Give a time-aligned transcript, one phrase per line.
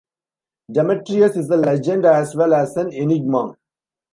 [0.71, 3.55] Demetrius is a legend as well as an enigma.